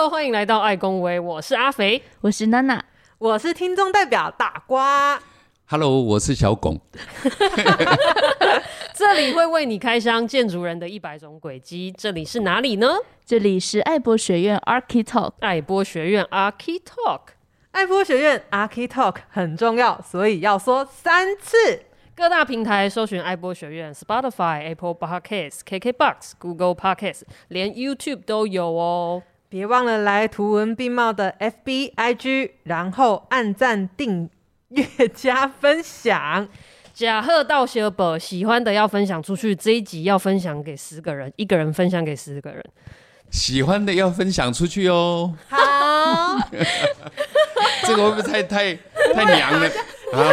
[0.00, 2.82] Hello，欢迎来到爱公威，我是阿肥，我是娜娜，
[3.18, 5.20] 我是听众代表大瓜。
[5.66, 6.80] Hello，我是小巩。
[8.96, 11.92] 这里会为你开箱建筑人的一百种轨迹。
[11.94, 12.96] 这里是哪里呢？
[13.26, 15.32] 这里是爱博学院 Archi-Talk。
[15.40, 17.20] 爱博学院 Archi-Talk。
[17.72, 21.82] 爱博学院 Archi-Talk 很重要，所以要说三次。
[22.16, 29.22] 各大平台搜寻爱博学院，Spotify、Apple Podcasts、KKBox、Google Podcasts，连 YouTube 都有哦。
[29.50, 34.30] 别忘了来图文并茂的 FB、IG，然后按赞、订
[34.68, 36.46] 阅、加分享。
[36.94, 39.52] 假贺到小宝，喜欢的要分享出去。
[39.52, 42.64] 这一集要分享给十个人，一个人分享给十个人。
[43.32, 45.34] 喜欢的要分享出去哦。
[45.48, 45.58] 好，
[47.82, 48.72] 这个会不会太太
[49.12, 49.66] 太娘了？
[49.66, 50.30] 啊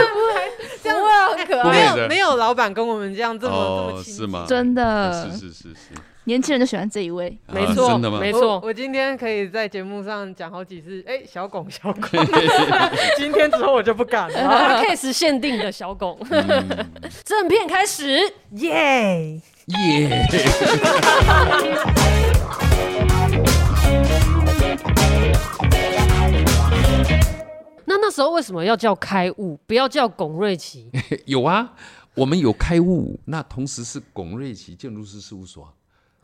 [0.84, 1.72] 这样会很可爱。
[1.72, 4.45] 没有没有老板跟我们这样这么、哦、这么亲是吗？
[4.47, 5.95] 真的，是是是是，
[6.27, 8.20] 年轻人就喜欢这一位，没错、啊，真的吗？
[8.20, 8.59] 没错。
[8.62, 12.03] 我今天可以在节目上讲好几次，哎，小拱小龚。
[13.16, 14.83] 今天之后我就不敢了。
[14.83, 16.20] case 限定的小龚。
[17.23, 18.20] 正片开始，
[18.52, 20.28] 耶耶。
[27.86, 30.92] 那那时候为什么要叫开悟，不要叫龚瑞奇？
[31.23, 31.73] 有啊，
[32.16, 35.73] 我们有开悟，那同时是龚瑞奇建筑师事务所，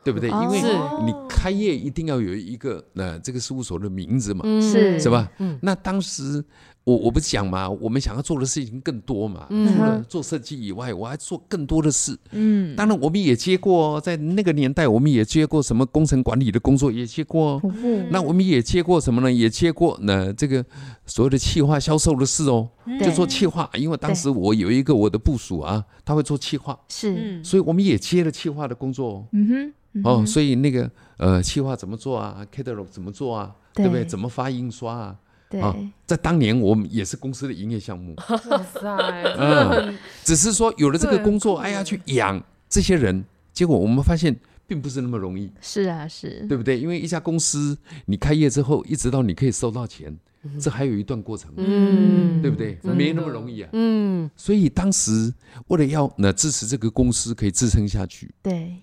[0.04, 0.30] 对不对？
[0.30, 0.62] 哦、因为
[1.06, 5.32] 你开业一定要有一个呃这个事务所的名字嘛，是是吧？
[5.40, 6.44] 嗯、那当时。
[6.86, 12.14] 我我不是讲嘛，我们想要做的事情更多嘛，嗯、除了做设计以外，我还做更多的事。
[12.32, 17.62] 嗯，当然我们也接过，在那个年代，我们也接过什么工程管理的工作，也接过。
[17.64, 19.32] 嗯、那我们也接过什么呢？
[19.32, 20.66] 也接过那这个
[21.06, 23.70] 所谓的企划销售的事哦，嗯、就做企划。
[23.76, 29.26] 因为当时我有一个我的部署啊，他会做企划，是，所以我们也接了企划的工作。
[29.32, 33.56] 嗯哼哦，所以那个呃，企划怎么做啊？catalog 怎么做啊？
[33.74, 34.06] 对，对不对？
[34.06, 35.20] 怎么发印刷啊？
[35.62, 35.76] 啊，
[36.08, 38.16] 在当年我们也是公司的营业项目。
[38.50, 45.52] 哇塞，嗯，只是说有了这个工作，哎呀，去养这些人，结果我们发现并不是那么容易。
[45.62, 46.80] 是啊，是，对不对？
[46.80, 47.78] 因为一家公司
[48.08, 50.18] 你开业之后，一直到你可以收到钱，
[50.60, 52.80] 这还有一段过程，嗯，对不对？
[52.82, 53.70] 没那么容易啊。
[53.74, 55.32] 嗯，所以当时
[55.68, 58.74] 为了要呢支持这个公司可以支撑下去，对，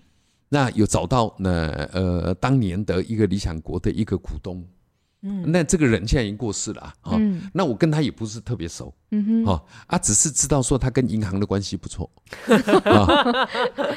[0.53, 4.61] 那有找到呢呃当年的一个理想国的一个股东。
[5.23, 9.45] 嗯，那这个人现在已经过世了啊，嗯，那我跟他也不是特别熟，嗯。
[9.45, 12.09] 哼，啊，只是知道说他跟银行的关系不错，
[12.85, 13.47] 啊，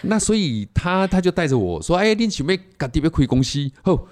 [0.02, 4.06] 那所以他他就带着我说，哎，你准备赶紧要开公司，好，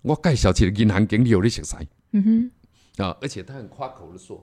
[0.00, 1.76] 我介绍几个银行经理有你熟悉，
[2.12, 2.50] 嗯
[2.96, 4.42] 哼，啊，而且他很夸口的说，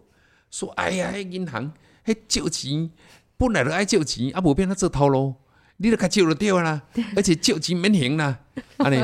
[0.51, 1.73] 说，哎呀，那银行，
[2.05, 2.91] 那借钱
[3.37, 5.33] 本来都爱借钱，啊，无变他做套路，
[5.77, 6.81] 你都该借了掉啦，
[7.15, 8.39] 而且借钱免还啦，
[8.77, 8.97] 啊你。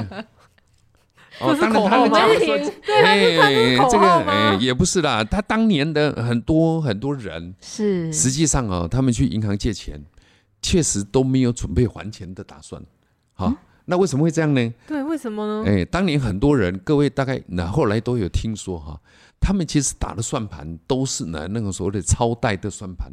[1.39, 2.53] 哦，当然他们讲说，
[3.03, 5.23] 哎，这个哎也不是啦。
[5.23, 9.99] 他当年的很多很多人是，实际上啊，他们去银行借钱，
[10.61, 12.79] 确实都没有准备还钱的打算。
[13.33, 13.51] 好，
[13.85, 14.73] 那为什么会这样呢？
[14.85, 15.67] 对，为什么呢？
[15.67, 19.01] 哎，当年很多人，各位大概那后来都有听说哈，
[19.41, 23.11] 他们其实打的算盘都是呢那个所谓的超贷的算盘，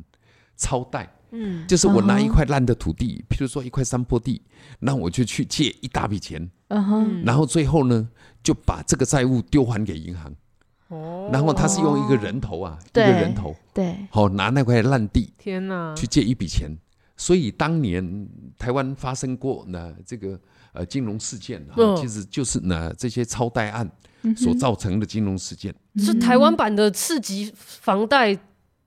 [0.58, 1.10] 超贷。
[1.32, 4.42] 嗯，就是我拿一块烂的土地，譬如说一块山坡地，
[4.80, 8.08] 那我就去借一大笔钱，嗯哼，然后最后呢，
[8.42, 10.34] 就把这个债务丢还给银行，
[10.88, 16.68] 哦，然后他是用一个人头啊，一个人头，对，好拿那块烂地，天哪，去借一笔钱，
[17.16, 20.38] 所以当年台湾发生过呢这个
[20.72, 23.88] 呃金融事件哈，其实就是呢这些超贷案
[24.36, 28.36] 所造成的金融事件，是台湾版的次级房贷。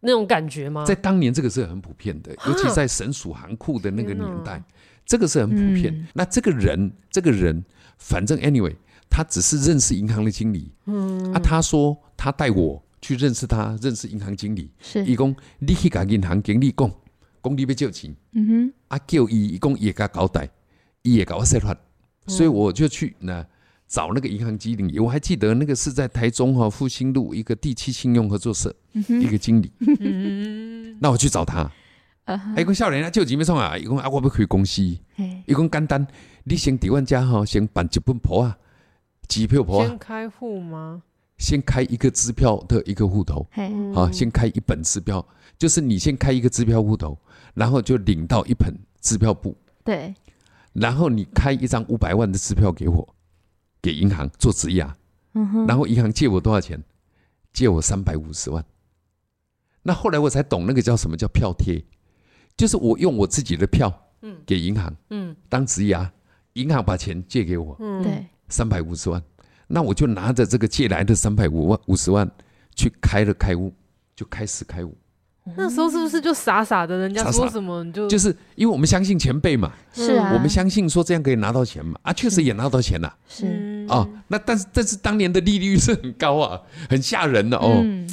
[0.05, 0.83] 那种感觉吗？
[0.85, 4.61] 在当年，这个是很普遍的，尤其在省属行库的那个年代，
[5.05, 5.95] 这个是很普遍。
[5.95, 7.63] 嗯、那这个人，这个人，
[7.97, 8.75] 反正 anyway，
[9.09, 10.69] 他只是认识银行的经理。
[10.87, 14.69] 嗯啊，他说他带我去认识他，认识银行经理。
[14.81, 16.91] 是，伊讲你去跟银行经理讲，
[17.41, 18.13] 讲你要借钱。
[18.33, 20.49] 嗯哼，啊叫伊，伊讲伊会甲交代，
[21.03, 21.73] 伊会甲我说法，
[22.27, 23.45] 所以我就去那。
[23.93, 29.71] 找那个银行经理，我还记得那个是在台中哈复兴路一个第七信用合作社一个经理，
[30.99, 31.71] 那我去找他，
[32.25, 36.07] 哎，个少年啊，就几面送啊，伊讲啊，我要开公司，伊讲简单，
[36.43, 38.57] 你先抵万家哈，先办一本簿啊，
[39.27, 41.03] 支票簿啊，先开户吗？
[41.37, 43.47] 先开一个支票的一个户头，
[43.93, 45.23] 好，先开一本支票，
[45.55, 47.15] 就是你先开一个支票户头，
[47.53, 50.15] 然后就领到一本支票簿，对，
[50.73, 53.07] 然后你开一张五百万的支票给我。
[53.83, 54.95] 给银行做质押，
[55.67, 56.81] 然后银行借我多少钱？
[57.51, 58.63] 借我三百五十万。
[59.83, 61.83] 那后来我才懂那个叫什么叫票贴，
[62.55, 63.93] 就是我用我自己的票，
[64.45, 64.95] 给银行，
[65.49, 66.09] 当质押，
[66.53, 69.21] 银行把钱借给我，对，三百五十万。
[69.67, 72.29] 那我就拿着这个借来的三百五万五十万
[72.73, 73.73] 去开了开悟，
[74.15, 74.95] 就开始开悟。
[75.57, 83.45] 那时候是不是就傻傻的，人家说什么你就就是因为我们相信前辈嘛，是啊，我们相信说这样可以拿到钱嘛，啊，确实也拿到钱了是
[83.93, 83.99] 嗯。
[83.99, 84.09] 啊。
[84.27, 86.59] 那但是但是当年的利率是很高啊，
[86.89, 87.81] 很吓人的哦。
[87.83, 88.07] 嗯。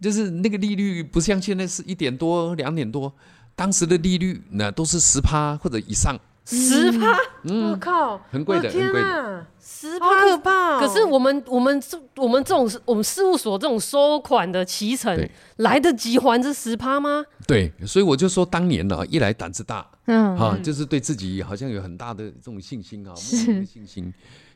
[0.00, 3.10] 就是那个利率不像现在是一点多、两点多，
[3.54, 6.14] 当时的利率那都是十趴或者以上，
[6.44, 9.08] 十趴，我靠，很贵的天很贵的。
[9.08, 10.06] 啊十趴？
[10.06, 10.80] 可怕哦！
[10.80, 15.26] 可是我们我们这我们这种我们事务所这种收款的期程
[15.56, 17.24] 来得及还这十趴吗？
[17.46, 20.36] 对，所以我就说当年呢、一来胆子大，嗯。
[20.36, 24.12] 哈、就是对自己好像有很大的这种信心啊，是莫名的信心，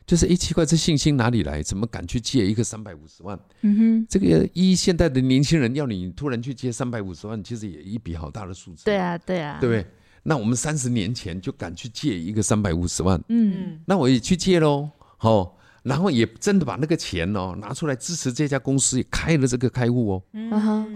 [0.09, 1.61] 就是哎奇怪，这信心哪里来？
[1.61, 3.39] 怎么敢去借一个三百五十万？
[3.61, 9.85] 嗯哼，这个一现在的年轻人要你突然去借三百五十万，其实也一笔好大的数字，对啊对啊，对不对？
[10.23, 13.53] 那我们三十年前就敢去借一个三百五十万，嗯。
[13.55, 14.89] 嗯，那我也去借喽，
[15.19, 15.53] 哦，
[15.83, 20.23] 然后也真的把那个钱哦拿出来支持这家公司，也开了这个开户哦，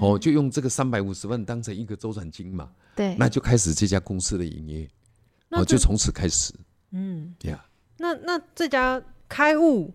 [0.01, 4.89] 哦，就用这个三百五十万当成一个周转金嘛，对，那就开始这家公司的营业，
[5.49, 6.51] 哦，就从此开始，
[6.93, 7.63] 嗯，呀，
[8.03, 9.89] 那那这家开悟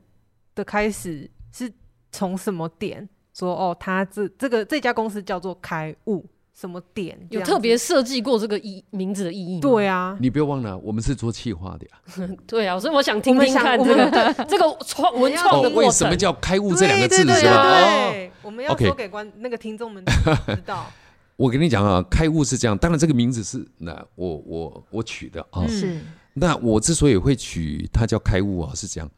[0.54, 1.70] 的开始是
[2.10, 6.24] 从什么点说哦，他这这个这家公司叫做开悟，
[6.54, 9.60] 什么点有特别设计过这个意名字的意义吗？
[9.60, 16.16] 对啊，你不要忘了，我们是做企划的呀， 对啊，所以我想听听看我这们个这个创文创的为什么。
[16.16, 17.78] 叫开悟这两个字是吧？
[18.10, 20.90] 对我们要说给观那个听众们知道，
[21.36, 26.00] 我跟你讲啊，开悟是这样，当然这个名字是那我我我取的啊，嗯是
[26.34, 29.10] 那我之所以会取它叫开悟啊，是这样，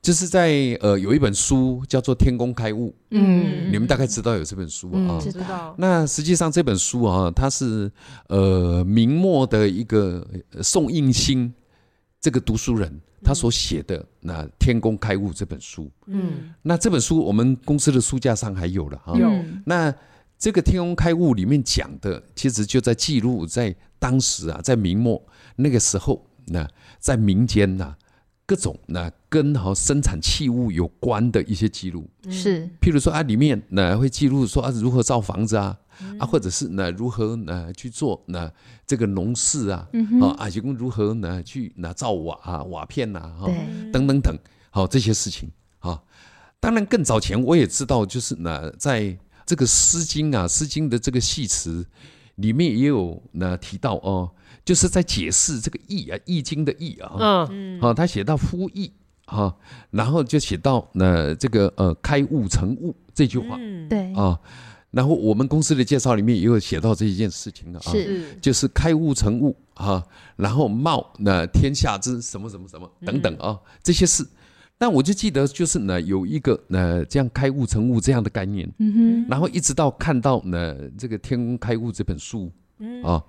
[0.00, 5.18] 就是在呃有一本书叫做《天工开悟》，嗯你们大概知道有这本书啊。
[5.18, 7.90] 嗯知知道，那实际上这本书啊，它是
[8.28, 11.52] 呃明末的一个呃宋应星
[12.20, 15.90] 这个读书人他所写的那《天工开悟》这本书。
[16.06, 19.18] 嗯那这本书我们公司的书架上还有了哈。
[19.18, 19.92] 有嗯那
[20.38, 25.20] 这个《天工开悟》里面讲的，其实就在记录在当时啊，在明末
[25.56, 27.96] 那个时候，那在民间呐、
[28.44, 32.08] 各种那跟和生产器物有关的一些记录。
[32.30, 35.76] 是譬如说啊，里面呢会记录说啊如何造房子啊，
[36.18, 38.50] 啊或者是呢如何呢去做呢
[38.86, 39.88] 这个农事啊，
[40.22, 44.36] 啊啊，就跟如何呢去那造瓦啊瓦片呐、哈、对等等等，
[44.70, 45.50] 好、这些事情
[45.80, 46.02] 啊。
[46.58, 51.86] 当然更早前我也知道，就是呢在这个《诗经》啊，《诗经》的这个系词
[52.36, 54.30] 里面也有呢提到哦，
[54.66, 57.80] 就是在解释这个易啊，《易经》的易啊，嗯。
[57.80, 58.92] 好、他写到夫易
[59.26, 59.54] 啊，
[59.90, 63.56] 然后就写到呃这个呃开悟成悟这句话。
[63.60, 64.12] 嗯，对。
[64.14, 64.38] 啊，
[64.90, 68.02] 然后我们公司的介绍里面也有写到这一件事情啊，是。
[68.02, 70.04] 是就是开悟成悟啊，
[70.34, 74.26] 然后冒那天下之什么什么什么等等啊这些事，
[74.76, 83.00] 但我就记得就是呢有一个呃这样开悟成悟这样的概念，嗯然后一直到看到呢这个《天工开悟》这本书嗯。
[83.04, 83.22] 啊，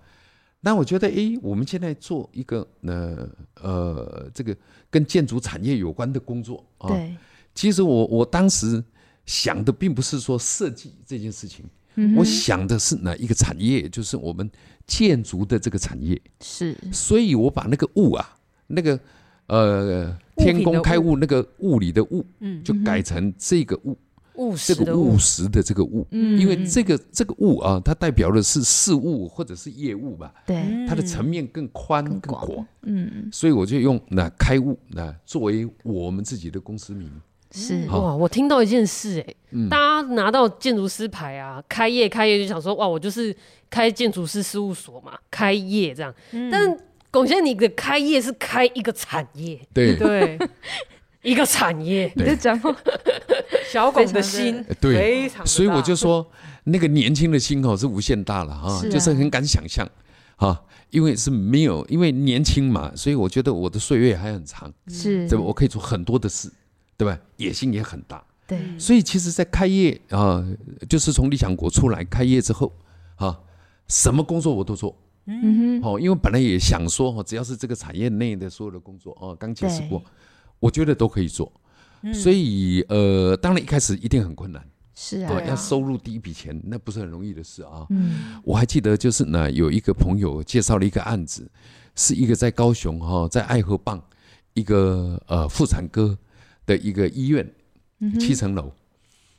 [0.59, 3.29] 那我觉得诶，我们现在做一个呃
[3.61, 4.55] 呃这个
[4.89, 7.15] 跟建筑产业有关的工作啊，对，
[7.53, 8.83] 其实我我当时
[9.25, 11.63] 想的并不是说设计这件事情，
[11.95, 14.49] 嗯我想的是哪一个产业，就是我们
[14.85, 16.75] 建筑的这个产业，是。
[16.91, 18.99] 所以我把那个物啊，那个
[19.45, 23.97] 呃天工开物那个物理的物，嗯就改成这个物，
[24.37, 25.13] 务这个实的务。
[25.13, 26.39] 务实的这个物，嗯。
[26.39, 30.63] 因为这个这个物啊，它代表的是事物或者是业务吧，对。
[30.87, 33.29] 它的层面更宽更更广，嗯。
[33.31, 37.09] 所以我就用那开悟那作为我们自己的公司名。
[37.51, 37.85] 是。
[37.87, 38.15] 哇！
[38.15, 39.69] 我听到一件事、哎、嗯。
[39.69, 43.35] 大家拿到建筑师牌啊，开业开业就想说，哇，我就是
[43.69, 46.13] 开建筑师事务所嘛，开业这样。
[46.31, 46.51] 嗯。
[46.51, 46.77] 但
[47.09, 49.95] 龚先生，你的开业是开一个产业，对。
[49.95, 50.37] 对，
[51.29, 52.11] 一个产业。
[52.15, 52.75] 你在讲话。
[53.69, 54.95] 小拱的心呃对。
[54.95, 56.25] 非常，所以我就说，
[56.63, 58.81] 那个年轻的心哦是无限大了哈，啊。
[58.89, 59.85] 就是很敢想象
[60.37, 65.27] 哈，因为是没有，因为年轻嘛，所以我觉得我的岁月还很长，是。
[65.27, 65.43] 对吧？
[65.43, 66.49] 我可以做很多的事，
[66.95, 67.19] 对吧？
[67.35, 68.57] 野心也很大，对。
[68.79, 70.41] 所以其实，在开业啊，
[70.87, 72.71] 就是从理想国出来开业之后
[73.17, 73.37] 啊，
[73.89, 74.95] 什么工作我都做。
[75.25, 75.81] 嗯哼。
[75.83, 80.07] 哦，因为本来也想说，哦，只要是这个产业内的所有的工作，哦，刚解释过对，
[80.59, 81.51] 我觉得都可以做。
[82.13, 87.85] 所以，呃，当然一开始一定很困难，是啊，要收入第一笔钱，那不是很容易的事啊。
[87.89, 88.39] 嗯。
[88.43, 91.49] 我还记得，就是呢，有一个朋友介绍了一个案子，
[91.95, 94.01] 是一个在高雄哈，在爱河棒
[94.53, 96.17] 一个呃妇产科
[96.67, 97.51] 的一个医院，
[98.19, 98.71] 七层楼。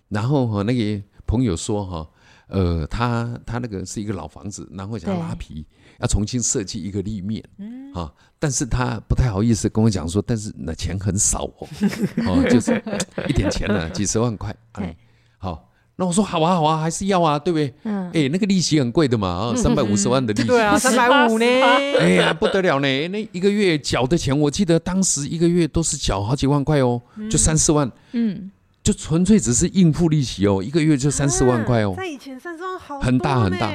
[0.09, 2.11] 然后哈，那个朋友说哈，
[2.49, 5.65] 呃，他他那个是一个老房子，然后想要拉皮，
[6.01, 11.69] 要重新设计一个立面，嗯，啊，但是他不太好意思跟我讲说，但是那钱很少哦，
[12.27, 12.83] 哦，就是
[13.29, 14.97] 一点钱呢，几十万块，哎，
[15.39, 15.65] 好。
[16.01, 17.75] 那我说好啊好啊，还是要啊，对不对？
[17.83, 18.07] 嗯。
[18.11, 20.47] 哎、欸，那个利息很贵的嘛，啊，三百五十万的利息。
[20.47, 21.45] 对啊， 三百五呢。
[21.45, 23.09] 哎呀，不得了呢！
[23.09, 27.91] 那一个月缴的钱，我记得当时一个月都是缴好几万块哦，就三四万。
[28.13, 28.49] 嗯。
[28.85, 31.95] 就纯粹只是应付利息哦，一个月就三四万块哦。
[31.97, 33.67] 在以前三四万好很大很大。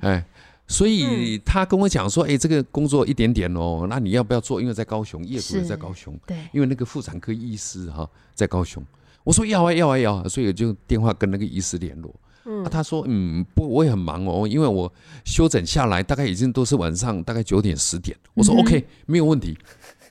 [0.00, 0.24] 哎，
[0.68, 4.60] 所以他跟我讲说，哎，这个工作一点点哦，那你要不要做？
[4.60, 6.14] 因为在高雄，业主也在高雄。
[6.26, 6.36] 对。
[6.52, 8.84] 因为那个妇产科医师哈在高雄。
[9.24, 12.14] 我说要啊要啊要啊，所以我就电话跟那个医师联络。
[12.44, 14.92] 嗯，他说嗯不，我也很忙哦，因为我
[15.24, 18.16] 休整下来大概已经都是晚上大概九点十点。
[18.34, 19.58] 我说 OK 没有问题，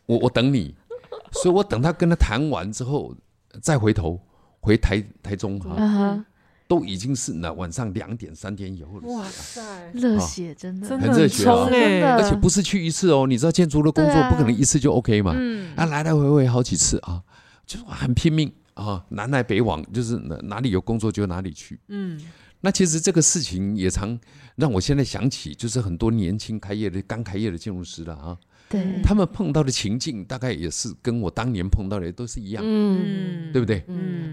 [0.05, 0.75] 我我等你。
[1.33, 3.13] 所以我等他跟他谈完之后，
[3.61, 4.19] 再回头
[4.59, 6.25] 回台台中哈，
[6.67, 9.07] 都已经是那晚上两点三点以后了。
[9.07, 12.17] 哇塞，热血真的很热血啊！
[12.17, 17.23] 而且不是去一次哦，你知道建筑的工作不可能一次就 OK 嘛，嗯，啊来来回回好几次啊，
[17.65, 18.51] 就是很拼命。
[18.77, 21.79] 啊，南来北往，就是哪哪里有工作就哪里去。
[21.87, 22.21] 嗯，
[22.61, 24.15] 那其实这个事情也常
[24.55, 28.37] 让我现在想起，就是很多年轻开业的、刚开业的建筑师了啊。
[28.69, 32.63] 对，他们碰到的情境大概也是跟我当年碰到的都是一样。
[32.63, 33.83] 嗯，对不对？
[33.87, 34.31] 嗯，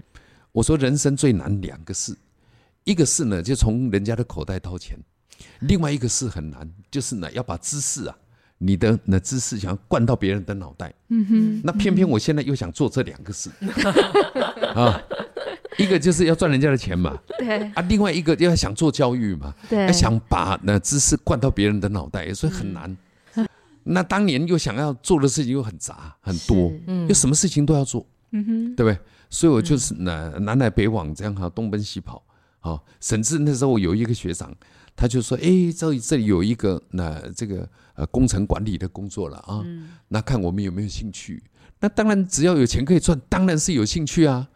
[0.51, 2.15] 我说人生最难两个事，
[2.85, 4.97] 一个是呢就从人家的口袋掏钱，
[5.61, 8.15] 另外一个是很难，就是呢要把知识啊。
[8.57, 13.51] 你的那知识想要灌到别人的脑袋，嗯哼，那偏偏我现在又想做这两个事，
[14.73, 14.97] 啊，
[15.77, 22.95] 一个就是要赚人家的钱嘛，对，啊，另外一个要想做教育嘛，对，要想把那知识灌到别人的脑袋，所以很难。
[23.83, 28.97] 那当年又想要做的事情又很杂很多，嗯，又什么事情都要做，嗯哼，对不对？
[29.29, 32.23] 所以我就是南南来北往这样哈，东奔西跑，
[32.69, 34.51] 啊，甚至那时候我有一个学长。
[34.97, 41.43] 他就说：“哎，这里这里有一个那这个呃工程管理的工作了啊，嗯、那看我们有没有兴趣？
[41.81, 44.47] 那当然，只要有钱可以赚，当然是有兴趣啊，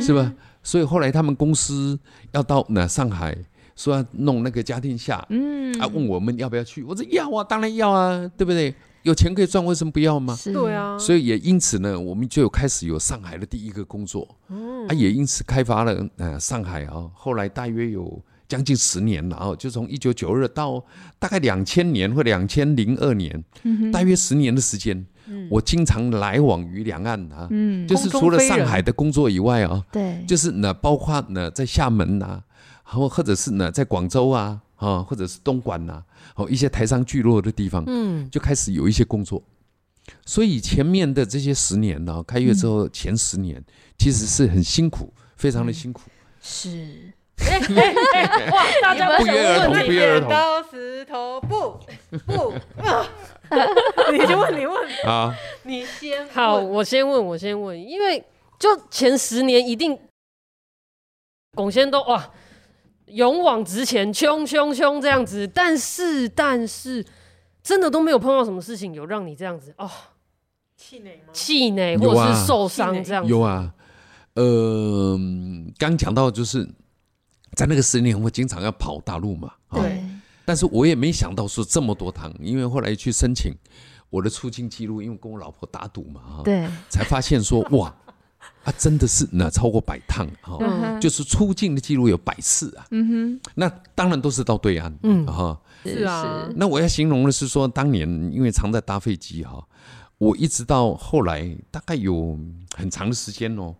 [0.00, 0.32] 是吧？
[0.62, 1.98] 所以后来他们公司
[2.30, 3.36] 要到那上海，
[3.74, 6.84] 说要弄那个家天下，嗯，啊问我们要不要去？
[6.84, 8.72] 我说要啊，当然要啊，对不对？
[9.02, 10.34] 有钱可以赚，为什么不要吗？
[10.36, 10.52] 是。
[10.52, 10.98] 对啊。
[10.98, 20.82] 所以也因此呢，我们就有开始有上海的第一个工作，嗯、啊，也因此开发了呃上海啊，后来大约有。”将近十年了啊，就从一九九二到
[21.18, 23.44] 大概两千年或两千零二年，
[23.92, 25.04] 大约十年的时间，
[25.50, 27.46] 我经常来往于两岸啊，
[27.86, 32.40] 就是除了上海的工作以外啊，对，就是呢，包括呢在厦门呐，
[32.84, 36.02] 或或者是呢在广州啊，啊，或者是东莞呐，
[36.34, 39.42] 哦一些台商聚落的地方，嗯，就开始有一些工作，
[40.24, 43.62] 所以前面的这些十年呢，开业之后前十年
[43.98, 46.02] 其实是很辛苦，非常的辛苦，
[46.40, 47.12] 是。
[47.38, 50.28] 哇，大家不约而同，不约而同。
[50.72, 51.78] 石头布
[52.26, 52.52] 布，
[54.10, 55.32] 你先问，你问啊，
[55.62, 56.28] 你先。
[56.30, 58.22] 好，我先问，我先问，因为
[58.58, 59.96] 就前十年一定
[61.54, 62.28] 龚先都哇
[63.10, 67.04] 勇往直前，冲冲冲这样子，但是但是
[67.62, 69.90] 真的都没有碰到什么事情有让你这样子哦
[70.76, 71.32] 气馁吗？
[71.32, 73.30] 气馁或者是受伤这样子？
[73.30, 73.74] 有啊，
[74.34, 75.18] 呃，
[75.78, 76.68] 刚讲到就是。
[77.56, 80.04] 在那个十年，我经常要跑大陆嘛，对。
[80.44, 83.52] 但是我也没想到说这么多趟，因为后来去申请
[84.10, 87.92] 我的出境记录，因为跟我老婆打赌嘛，哈，对，才发现说 哇，
[88.68, 95.26] 啊，真的是那超过百趟哈，就是出境的记录有百次啊，嗯哼，那当然都是到对岸，嗯。
[95.26, 96.46] 哈，是啊。
[96.54, 99.66] 那我要形容的是说，当年因为常在搭飞机哈，
[100.18, 102.38] 我一直到后来大概有
[102.76, 103.74] 很长的时间哦。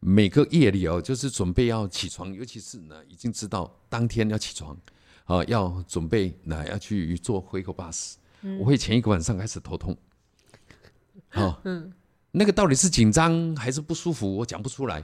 [0.00, 4.76] 每个夜里哦，就是准备要起床，尤其是呢，已经知道当天要起床，
[5.24, 9.96] 啊，要准备那要去坐回口巴士，嗯、我会前一个晚上开始头痛，
[11.28, 11.92] 好，嗯，
[12.38, 15.02] 那个到底是紧张还是不舒服，我讲不出来，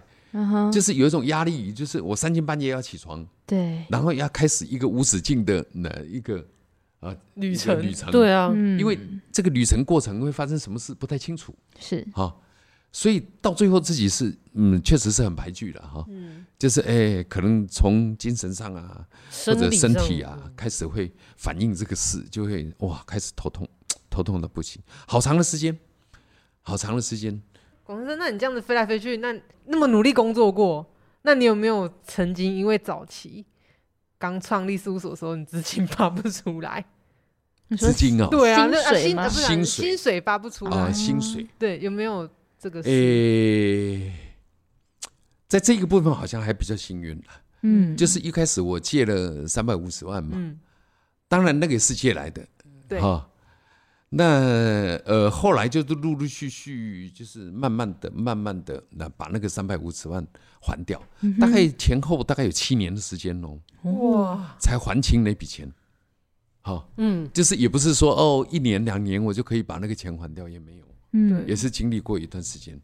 [0.70, 6.46] 就是有一种压力，就是我三更半夜要起床，对，然后要开始一个无止境的那一个
[7.00, 8.98] 啊旅程，旅程，对啊，因为
[9.32, 12.36] 这个旅程过程会发生什么事不太清楚，是，哈。
[12.94, 19.02] 所以到最后自己是嗯，确实是很排拒了哈，嗯、就是哎、欸，可能从精神上啊
[19.46, 23.66] 或者身体啊开始会反映这个事，就会哇开始头痛，
[24.10, 25.74] 头痛的不行，好长的时间，
[26.62, 27.40] 好长的时间。
[27.84, 29.34] 龚先生，那你这样子飞来飞去，那
[29.66, 33.44] 那么努力工作过，那你有没有曾经因为早期
[34.18, 36.84] 刚创立事务所的时候，你资金发不出来？
[37.76, 38.28] 资金啊？
[38.30, 40.92] 对啊，那薪水薪水薪水发不出来啊？
[40.92, 42.28] 薪水对，有没有？
[42.58, 44.12] 这个诶、欸，
[45.48, 47.24] 在这个部分好像还比较幸运了，
[47.62, 50.60] 嗯，就是一开始我借了三百五十万嘛，嗯，
[51.26, 52.46] 当然那个也是借来的，
[52.88, 53.28] 对，哈。
[54.14, 60.22] 那呃后来就是陆陆续续就是慢慢的、慢慢的那把那个三百五十万
[60.60, 61.02] 还掉，
[61.40, 65.72] 大概前后大概有七年的时间哦，哇，才还清那笔钱。
[66.60, 72.78] 好，嗯，就是也不是说哦一年两年我就可以把那个钱还掉，也没有，嗯，也是经历过一段时间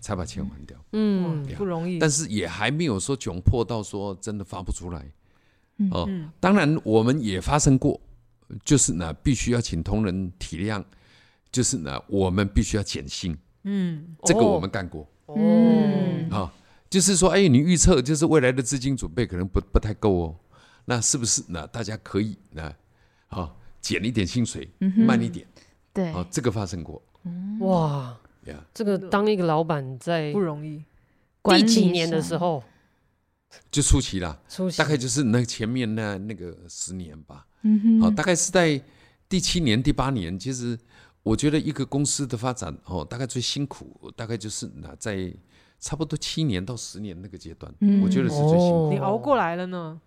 [0.00, 0.78] 才把钱还掉。
[0.92, 1.98] 嗯，不容易。
[1.98, 5.10] 但是也还没有说窘迫到说真的发不出来。
[5.90, 6.30] 哦，嗯。
[6.38, 7.98] 当然我们也发生过，
[8.64, 10.82] 就是呢必须要请同仁体谅，
[11.50, 15.08] 就是呢我们必须要减薪，嗯，这个我们干过。
[15.26, 15.36] 哦，
[16.30, 16.52] 啊，
[16.90, 20.36] 就是说哎你预测就是未来的资金准备可能不不太够哦，
[20.84, 22.72] 那是不是呢大家可以呢
[23.28, 25.46] 啊减一点薪水，慢一点。
[25.92, 27.00] 对，啊，这个发生过。
[27.60, 28.64] 哇，呀。
[28.74, 30.82] 这个当一个老板在不容易。
[31.44, 32.64] 第几年的时候
[33.70, 38.80] 就初期啦，初期大概就是那前面那那个十年吧，嗯哼，好，大概是在
[39.28, 40.38] 第七年、第八年。
[40.38, 40.78] 其实
[41.22, 45.32] 我觉得一个公司的发展哦，大概最辛苦，大概就是那在
[45.80, 50.00] 差不多七年到十年那个阶段，嗯我觉得是最辛苦哦你熬过来了呢，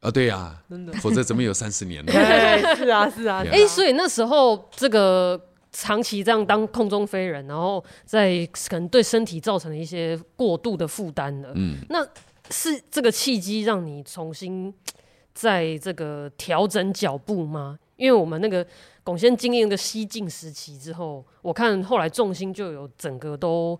[0.00, 0.10] 啊。
[0.10, 0.92] 对呀，真的。
[0.94, 2.12] 否则怎么有三十年呢？
[2.16, 3.44] 哎，是啊，是啊。
[3.50, 5.40] 哎、所以那时候这个
[5.72, 11.52] 长期这样当空中飞人，然后在可能对身体造成了一些过度的负担了。
[11.54, 12.04] 嗯，那
[12.50, 14.72] 是这个契机让你重新
[15.32, 17.78] 在这个调整脚步吗？
[17.96, 18.66] 因为我们那个
[19.04, 23.78] 龚先经历那个西晋时期之后，我看后来重心就有整个都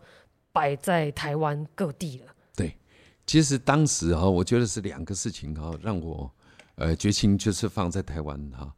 [0.52, 2.26] 摆在台湾各地了。
[2.54, 2.76] 对
[3.26, 6.30] 其实当时哈，我觉得是两个事情哈，让我
[6.76, 8.72] 呃决心就是放在台湾哈。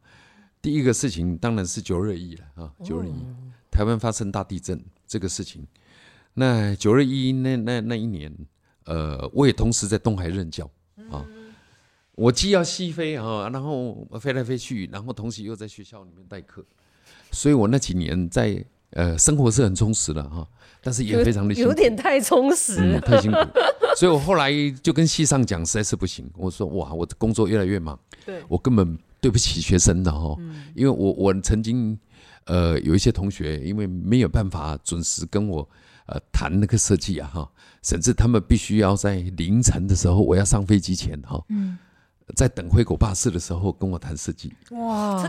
[0.61, 3.13] 第一个事情当然是九二一了啊，九二一
[3.69, 5.67] 台湾发生大地震这个事情。
[6.35, 8.33] 那九二一那那那一年，
[8.85, 10.69] 呃，我也同时在东海任教
[11.09, 11.25] 啊，
[12.15, 16.63] 我既要西飞啊，然后飞来飞去，然后同时又在学校里面代课，
[17.31, 20.47] 所以我那几年在呃生活是很充实的哈，
[20.81, 21.69] 但是也非常的辛苦。
[21.69, 22.77] 有点太充实。
[22.79, 23.37] 嗯，太辛苦，
[23.97, 24.51] 所以我后来
[24.83, 26.29] 就跟系上讲，实在是不行。
[26.37, 30.37] 我说哇，我的工作越来越忙，对，我根本对不起学生的哈，
[30.75, 31.97] 因为我我曾经
[32.45, 35.67] 呃有一些同学，因为没有办法准时跟我
[36.07, 41.77] 呃谈那个设计啊哈，甚至他们必须要在凌晨的时候，我要上飞机前哈，嗯。
[42.37, 45.21] 在等灰狗巴士的时候跟我谈设计，哇，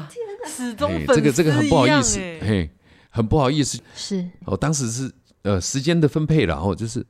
[0.46, 2.70] 始终哎，粉这个这个很不好意思嘿，
[3.10, 7.04] 很不好意思，是，哦，当时是呃时间的分配然后，就是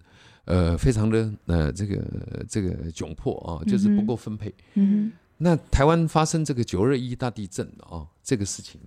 [0.47, 2.03] 呃非常的呃这个
[2.49, 4.53] 这个窘迫啊、哦，就是不够分配。
[4.73, 8.81] 嗯那台湾发生这个九二一大地震哦，这个事情，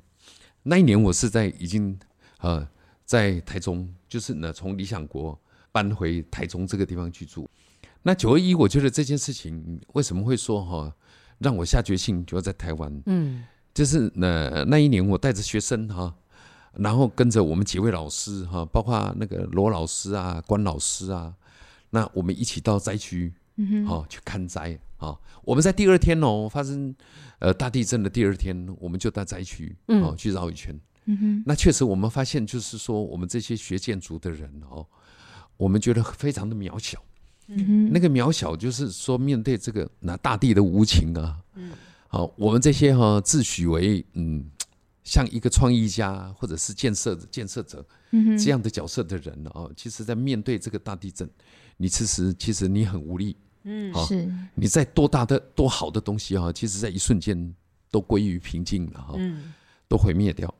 [0.63, 1.97] 那一年我是在已经
[2.39, 2.67] 呃
[3.05, 5.39] 在台中，就是呢从理想国
[5.71, 7.47] 搬回台中这个地方去住。
[8.03, 10.93] 那九二一，我觉得这件事情为什么会说哈、哦，
[11.39, 13.01] 让我下决心就要在台湾？
[13.05, 13.43] 嗯，
[13.73, 16.15] 就是呢那一年，我带着学生哈，
[16.73, 21.33] 然后跟着我们几位老师哈，包括那个罗老师啊、关老师啊，
[21.89, 25.17] 那我们一起到灾区，嗯哼好去看灾啊。
[25.43, 26.95] 我们在第二天哦，发生
[27.39, 30.73] 呃大地震的第二天，我们就到灾区哦去绕一圈。
[30.73, 30.81] 嗯
[31.15, 34.85] 哼，那确实我们发现，就是说我们这些学建筑的人哦，
[35.55, 37.01] 我们觉得非常的渺小。
[37.47, 37.57] 嗯。
[37.65, 41.71] 哼，那个渺小，就是说面对这个那大地的无情啊，嗯。
[42.09, 44.49] 好，我们这些哈、自诩为嗯，
[45.03, 51.29] 像一个创意家或者是建设建设者嗯这样的角色的人哦，其实在面对这个大地震，
[51.77, 53.93] 你其实其实你很无力，嗯。
[53.93, 57.55] 哦是，你在多大的多好的东西哈，其实在一瞬间
[57.89, 59.53] 都归于平静了哈，嗯。
[59.89, 60.53] 都毁灭掉。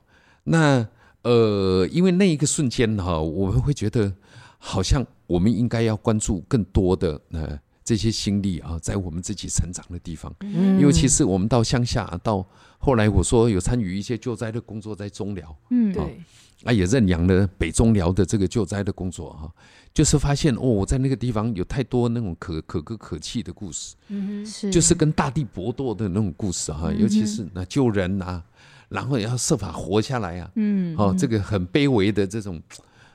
[0.48, 0.86] 那
[1.22, 4.12] 呃，因为那一个瞬间哈，我们会觉得
[4.58, 10.34] 好像我们应该要关注更多的呃这些心力啊，在我们自己成长的地方。
[10.40, 10.80] 嗯。
[10.80, 12.44] 尤其是我们到乡下，到
[12.78, 16.20] 后来我说有参与一些救灾的工作，在中寮，嗯，对，
[16.64, 19.52] 啊也认养了北中寮的这个救灾的工作哈，
[19.92, 23.96] 就是发现哦，我在那个地方有太多那种可可歌可泣的故事。
[24.08, 28.42] 嗯哼，是，就是跟大地搏斗的那种故事哈，尤其是那救人啊，
[28.88, 32.60] 然后也要设法活下来啊，嗯，哦，这个很卑微的这种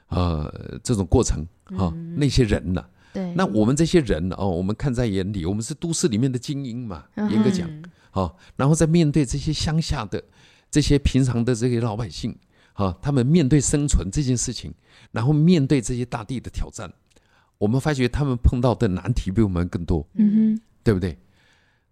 [0.10, 1.46] 呃这种过程
[1.78, 10.24] 哈，那些人呐，对，那我们这些人哦，我们看在眼里，我们是都市里面的精英嘛，严格讲，嗯好，然后在面对这些乡下的
[10.70, 12.36] 这些平常的这些老百姓，
[12.74, 14.74] 哈，他们面对生存这件事情，
[15.12, 16.92] 然后面对这些大地的挑战，
[17.58, 20.08] 我们发觉他们碰到的难题比我们更多。
[20.16, 20.62] 嗯哼。
[20.86, 21.18] 对不对？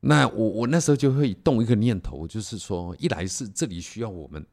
[0.04, 4.44] 那我我那时候就会动一个念头，就是说，一来是这里需要我们，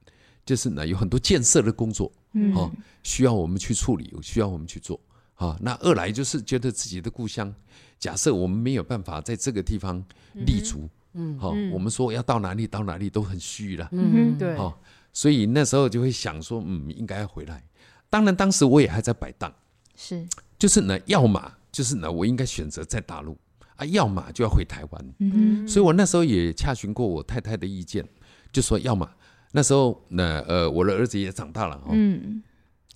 [0.44, 2.70] 就是呢有很多建设的工作，嗯，哦，
[3.02, 5.00] 需要我们去处理，需要我们去做，
[5.34, 7.52] 啊，那二来就是觉得自己的故乡，
[7.98, 14.78] 假设我们没有办法在这个地方立足，嗯，好，我们说要到哪里到哪里都很虚了，嗯哼，对，好，
[15.14, 17.64] 所以那时候就会想说，嗯，应该要回来。
[18.10, 19.50] 当然，当时我也还在摆荡，
[19.96, 20.26] 是，
[20.58, 23.36] 就是呢，要么就是呢，我应该选择在大陆
[23.78, 28.06] 啊，要么就要回台湾，嗯，所以我那时候也洽询过我太太的意见，
[28.52, 29.08] 就说要么
[29.52, 32.42] 那时候那呃，我的儿子也长大了哦，嗯。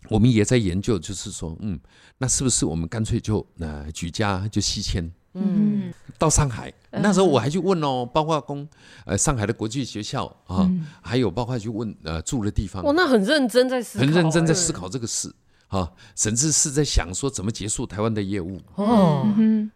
[0.08, 1.78] 我们也在研究，就是说，嗯，
[2.18, 6.74] 那是不是我们干脆就呃举家就西迁，嗯，到上海。
[6.90, 8.68] 那时候我还去问哦，包括公
[9.06, 10.68] 呃上海的国际学校啊，
[11.00, 12.82] 还有包括去问呃住的地方。
[12.84, 15.32] 哦，那很认真在思考，很认真在思考这个事
[15.72, 18.60] 啊，甚至是在想说怎么结束台湾的业务。
[18.74, 19.26] 哦，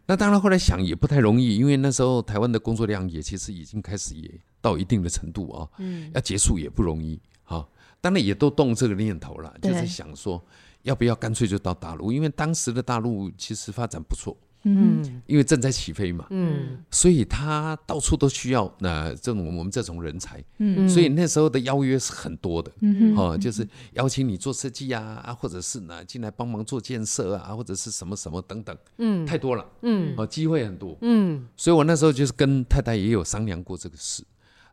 [0.05, 4.31] 那当然后来想也不太容易，因为那时候台湾的工作量也其实已经开始也
[4.61, 7.67] 到一定的程度啊，嗯，要结束也不容易啊。
[8.03, 10.45] 当然也都动这个念头了，就是想说
[10.83, 34.25] 要不要干脆就到大陆，因为当时的大陆其实发展不错，嗯，因为正在起飞嘛，嗯，所以他到处都需要那这种我们这种人才，嗯，所以那时候的邀约是很多的，嗯，哦，就是邀请你做设计啊，啊，或者是呢进来帮忙做建设啊，或者是什么什么等等，嗯，太多了，嗯，哦，机会很多，嗯，所以我那时候就是跟太太也有商量过这个事。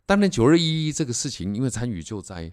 [0.05, 2.51] 当然九二一这个事情，因为参与救灾。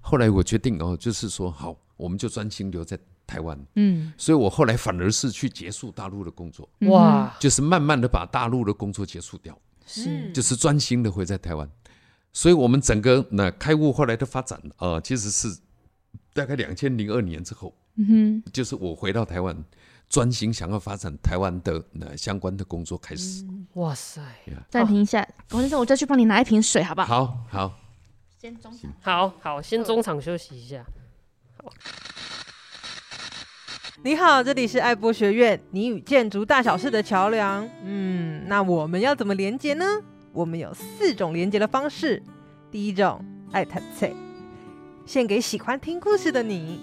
[0.00, 2.98] 后来我决定哦，就是说好，我们就专心留在
[3.32, 3.58] 台湾。
[3.76, 6.68] 嗯，所以我后来反而是去结束大陆的工作。
[6.80, 11.68] 哇，就是慢慢的把大陆的工作结束掉，是，就是专心的回在台湾。
[12.32, 15.48] 所以我们整个那开悟后来的发展啊，其实是
[16.34, 19.56] 大概两千零二年之后，嗯哼，就是我回到台湾，
[20.08, 23.44] 专心想要发展台湾的那相关的工作开始。
[23.74, 24.20] 哇塞，
[24.68, 27.26] 暂停一下，王先生，我再去帮你拿一瓶水，好不好？
[27.26, 27.78] 好，好。
[28.38, 30.84] 先中场，好好，先中场休息一下。
[31.56, 31.72] 好，
[34.04, 37.68] 你好，这里是爱博学院，你与建筑大小事的桥梁。
[37.84, 39.84] 嗯，那我们要怎么连接呢？
[40.32, 42.20] 我们有四种连接的方式。
[42.68, 44.12] 第一种，爱谈菜，
[45.06, 46.80] 献给喜欢听故事的你；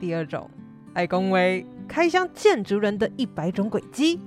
[0.00, 0.50] 第二种，
[0.92, 4.18] 爱恭维，开箱建筑人的一百种轨迹；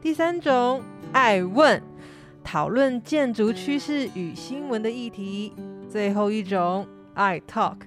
[0.00, 1.82] 第三种，爱问，
[2.44, 5.52] 讨论建筑趋势与新闻的议题。
[5.90, 7.78] 最后一种爱 talk，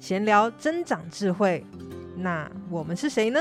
[0.00, 1.64] 闲聊增长智慧。
[2.16, 3.40] 那我们是谁呢？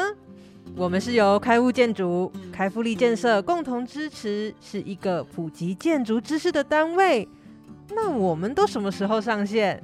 [0.76, 7.28] 我们是由开物建筑、开复力建设共同支持，是一个普及建筑知识的单位。
[7.90, 9.84] 那我们都什么时候上线？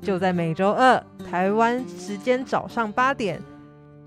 [0.00, 3.42] 就在每周二台湾时间早上八点，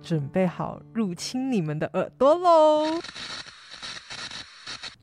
[0.02, 3.02] 准备好入侵你们的耳朵喽。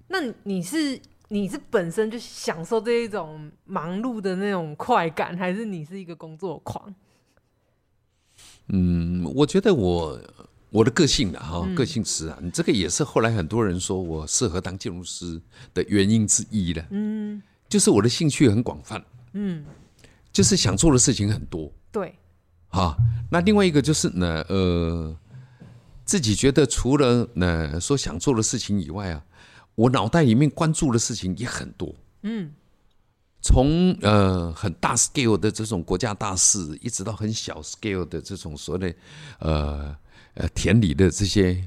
[0.09, 1.01] 那你是？
[1.31, 6.83] 你是本身就享受这一种忙碌的那种快感，还是你是一个工作狂？
[8.69, 10.21] 嗯，我觉得我
[10.71, 15.41] 我的个性的，哈，个性使然，这个也是后来很多人说我适合当建筑师
[15.73, 16.85] 的原因之一了。
[16.91, 19.03] 嗯，就是我的兴趣很广泛，
[19.33, 19.65] 嗯，
[20.33, 21.73] 就是想做的事情很多。
[21.91, 22.15] 对，
[22.69, 22.97] 哈，
[23.31, 25.17] 那另外一个就是呢，呃，
[26.05, 29.25] 自己觉得除了呢说想做的事情以外啊。
[29.79, 32.51] 我脑袋里面关注的事情也很多，嗯，
[33.49, 38.99] 从呃很大 scale 的这种国家大事，一直到很小 scale 的这种所谓的
[39.39, 39.97] 呃
[40.35, 41.67] 呃田里的这些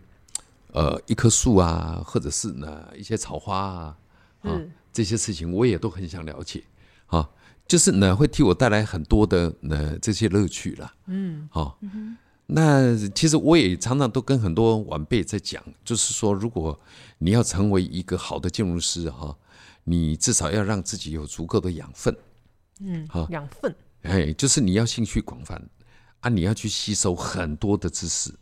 [0.74, 3.98] 呃一棵树啊，或者是呢一些草花啊，
[4.44, 4.62] 啊
[4.94, 6.64] 这些事情我也都很想了解，
[7.08, 7.28] 啊，
[7.68, 11.80] 就是呢会替我带来很多的呢这些乐趣啦，嗯，好。
[12.54, 16.78] 那其实我也常常都跟很多晚辈在讲，就是说，如果
[17.20, 19.34] 你要成为一个好的建筑师哈，
[19.84, 22.16] 你至少要让自己有足够的养分，
[22.80, 25.62] 嗯，好，养分，哎，就是你要兴趣广泛
[26.20, 28.34] 啊，你要去吸收很多的知识，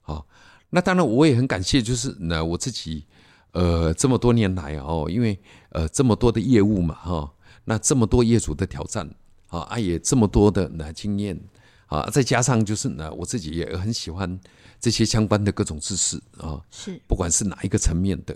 [0.00, 0.26] 好，
[0.70, 3.06] 那当然我也很感谢，就是呢我自己，
[3.52, 5.38] 呃，这么多年来哦，因为
[5.70, 7.32] 呃这么多的业务嘛哈，
[7.64, 9.08] 那这么多业主的挑战
[9.48, 11.40] 啊，也这么多的那经验。
[11.86, 14.40] 啊，再加上就是呢，我自己也很喜欢
[14.80, 18.34] 这些相关的各种知识啊，是，不管是哪一个层面的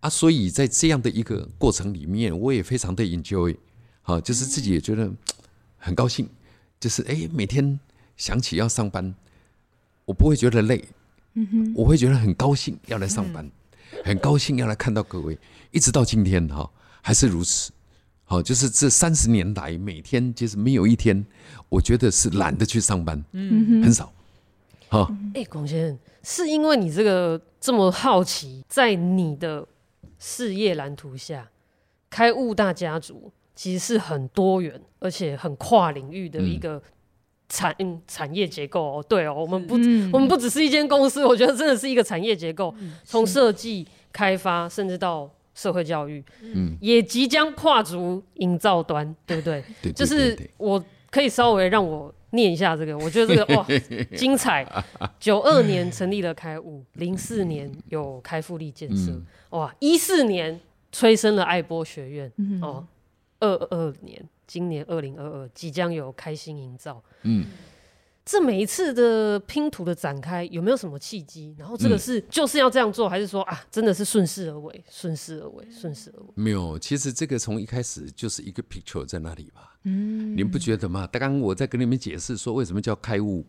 [0.00, 3.56] 啊，所以在这样的一个过程里面，我也非常的 enjoy，
[4.02, 5.10] 啊，就是自己也觉得
[5.76, 6.28] 很高兴，
[6.78, 7.78] 就是哎，每天
[8.16, 9.14] 想起要上班，
[10.06, 10.84] 我不会觉得累，
[11.34, 13.50] 嗯哼，我会觉得很高兴要来上班，
[14.04, 15.38] 很高兴要来看到各位，
[15.70, 16.70] 一直到今天哈，
[17.02, 17.70] 还是如此。
[18.24, 21.26] 好，就是这三十年来，每天就是没有一天，
[21.68, 24.12] 我觉得是懒得去上班，嗯，很少。
[24.88, 29.66] 好，哎，龚先生，是因为你这个这么好奇，在你的
[30.20, 31.50] 事业蓝图下，
[32.08, 36.80] 开物大家族其实是很多元而且很跨领域的一个
[37.48, 40.08] 产嗯产业结构哦，对哦，我们不、嗯。
[40.12, 49.64] 我们不只是一间公司，我觉得真的是一个产业结构，从设计、开发，甚至到社会教育，嗯，也即将跨足营造端，对不对？
[49.82, 53.66] 对，对就是我可以稍微让我念一下这个，我觉得这个 哇
[54.16, 54.66] 精彩。
[55.18, 59.26] 九二年成立了开悟，零四年有开复力建设，嗯。
[59.50, 60.60] 哇，一四年
[60.92, 62.60] 催生了爱波学院，嗯。
[62.62, 62.86] 哦，
[63.40, 67.02] 二二年今年二零二二即将有开心营造。
[67.22, 67.46] 嗯，
[68.30, 71.52] 这每一次的拼图的展开有没有什么契机？
[71.58, 76.28] 然后这个是就是要这样做，还是说啊，真的是顺势而为，顺势而为，顺势而为？
[76.36, 79.62] 没有，其实这个从一开始就是一个 picture 在那里嘛。
[79.82, 81.08] 嗯，你们不觉得吗？
[81.10, 83.44] 刚刚我在跟你们解释说为什么叫开物，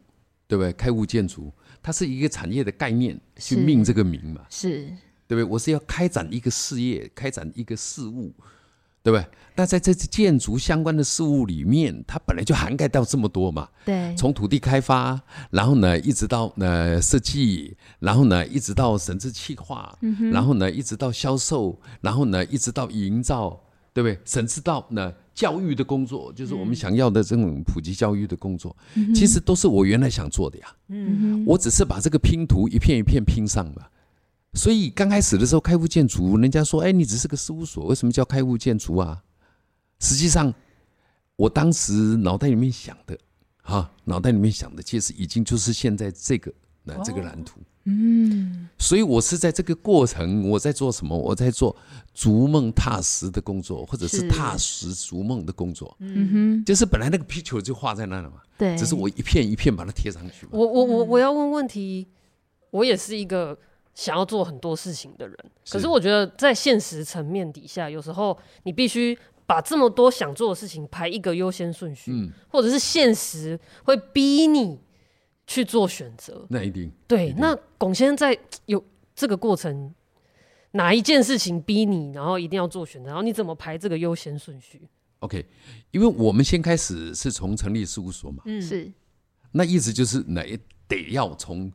[0.48, 0.74] 对不对？
[0.74, 4.86] 开物建筑，它是一个产业的概念去命这个名嘛，是
[5.28, 5.44] 对不对？
[5.44, 8.34] 我是要开展一个事业，开展一个事物，
[9.04, 9.26] 对不对？
[9.54, 19.94] 那在这建筑相关的事物里面，它本来就涵盖到这么多嘛，对，从土地开发，然后呢，一直到呃设计，然后呢，一直到审计企划，
[20.32, 23.60] 然后呢，一直到销售，然后呢，一直到营造，
[23.94, 24.18] 对不对？
[24.24, 28.76] 甚至到呢教育的工作，就是我们想要的这种普及教育的工作，
[29.14, 30.68] 其实都是我原来想做的呀。
[30.88, 33.84] 嗯我只是把这个拼图一片一片拼上嘛。
[34.54, 39.24] 所以刚开始的时候，开户建筑，人家说：“哎，你只是个事务所，为什么叫开户建筑啊？”
[40.00, 40.54] 实际上，
[41.36, 43.18] 我当时脑袋里面想的，
[43.62, 46.52] 哈，脑袋里面想的，其实已经就是现在这个
[46.84, 47.60] 那这个蓝图。
[47.86, 51.18] 嗯，所以我是在这个过程，我在做什么？
[51.18, 51.76] 我在做
[52.14, 55.96] 逐梦踏实的工作，或者是是踏实逐梦的工作。
[56.00, 56.30] 嗯
[56.62, 60.46] 哼，就是本来那个 picture 就画在那了嘛，对，只是我一片一片把它贴上去。
[60.52, 62.08] 我我我我要问问题，
[62.70, 63.58] 我也是一个
[63.94, 74.80] 想要做很多事情的人，是可是我觉得在现实层面底下，有时候你必须把这么多想做的事情排一个优先顺序，嗯，或者是现实会逼你
[75.46, 76.46] 去做选择。
[76.50, 76.92] 那一定。
[77.08, 79.94] 对，那龚先生在有这个过程，
[80.72, 84.88] 哪一件事情逼你，然后一定要做选择，然后你怎么排这个优先顺序
[85.20, 85.46] ？OK，
[85.92, 88.90] 因为我们先开始是从成立事务所嘛，嗯，是
[89.52, 90.44] 那意思就是哪
[90.88, 91.70] 得要从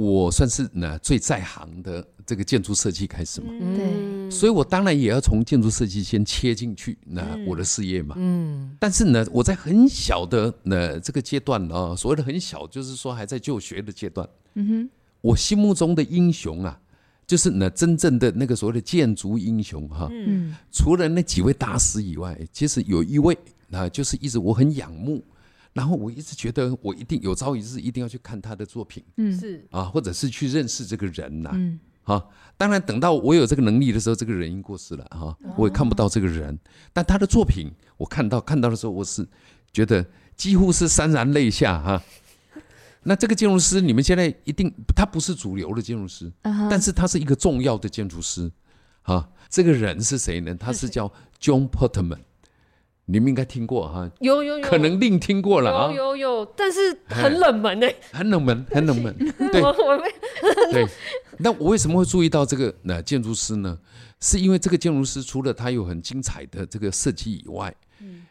[0.00, 4.30] 我算是呢最在行的这个建筑设计开始嘛，对。
[4.30, 8.14] 所以我当然也要从建筑设计先切进去，那我的事业嘛。
[8.16, 8.74] 嗯。
[8.80, 16.80] 但是呢，我在很小的那这个阶段啊，所谓的很小，就是说还在就学的阶段，嗯哼，我心目中的英雄啊，
[17.26, 20.56] 就是呢真正的那个所谓的建筑英雄哈、嗯。
[20.72, 23.36] 除了那几位大师以外，其实有一位
[23.70, 25.22] 啊，就是一直我很仰慕，
[25.72, 29.38] 然后我一直觉得我一定有朝一日一定要去看他的作品嗯。
[29.38, 29.66] 是。
[29.70, 31.78] 啊，或者是去认识这个人呐、嗯。
[32.04, 32.24] 啊。
[32.56, 36.58] 当然，等到我有这个能力的时候，这个人已经过世了哈、我也看不到这个人。
[36.92, 39.26] 但他的作品，我看到看到的时候，我是
[39.72, 40.04] 觉得
[40.36, 42.02] 几乎是潸然泪下哈、
[43.04, 48.52] 那这个建筑师，你们现在一定他不是主流的建筑师，啊，但是他是一个重要的建筑师，
[49.02, 50.54] 啊，这个人是谁呢？
[50.54, 52.18] 他是叫 John Portman，
[53.10, 59.12] 你们应该听过哈，有有有，可能另听过了有啊，有有有，但是很冷门哎、很冷门，很冷门。
[59.50, 59.60] 对。
[59.60, 60.04] 我我被
[60.72, 60.86] 对，
[61.38, 63.76] 那我为什么会注意到这个那建筑师呢？
[64.20, 67.74] 是因为这个建筑师除了他有很精彩的这个设计以外，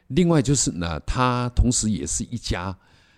[0.07, 2.73] 另外就是呢，他同时也是一家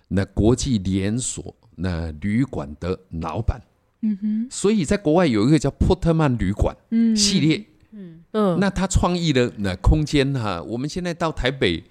[0.07, 3.61] 那国际连锁那旅馆的老板。
[4.03, 7.15] 嗯哼，所以在国外有一个叫波特曼旅馆嗯。
[7.15, 11.83] 系列，嗯那他创意的那空间哈、我们现在到台北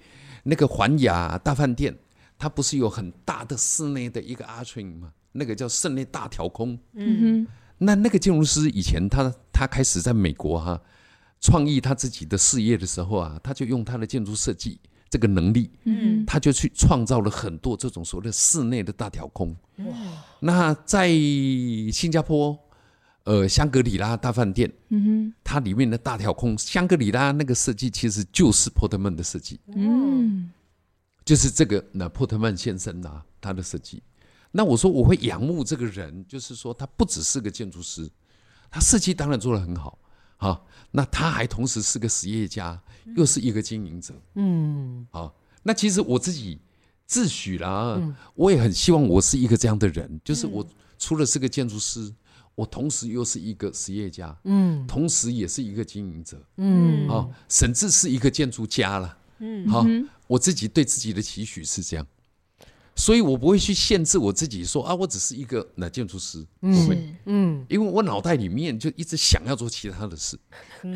[0.43, 1.95] 那个环亚大饭店，
[2.37, 5.13] 它不是有很大的室内的一个 arching 吗？
[5.33, 6.77] 那个叫室内大挑空。
[6.93, 10.79] 嗯哼那那个建筑师以前他他开始在美国哈、
[11.39, 19.55] 创意他自己的事业的时候啊，他就用他的建筑设计这个能力，嗯他就去创造了很多这种所谓的室内的大挑空。
[19.77, 19.85] 哇
[20.41, 22.57] 那在新加坡，
[23.23, 25.33] 呃，香格里拉大饭店，嗯哼。
[25.43, 30.51] 它里面的大挑空，香格里拉那个设计其实就是波特曼的设计，嗯。
[31.23, 34.01] 就是这个那波特曼先生啊，他的设计。
[34.51, 38.09] 那我说我会仰慕这个人，就是说他不只是个建筑师，
[38.71, 39.99] 他设计当然做得很好，
[40.37, 42.81] 好，那他还同时是个实业家，
[43.15, 45.07] 又是一个经营者，嗯。
[45.11, 46.59] 好，那其实我自己
[47.05, 52.11] 自诩啦、啊，我也很希望我是一个这样的人，就是我除了是个建筑师，
[52.61, 59.17] 我同时又是一个实业家，嗯同时也是一个经营者，嗯啊，甚至是一个建筑家了。
[59.39, 59.83] 嗯，好，
[60.27, 62.05] 我自己对自己的期许是这样，
[62.95, 70.37] 所以我不会去限制我自己说啊，我只是一个那建筑师，不会，嗯，因为我脑袋里面就一直想要做其他的事。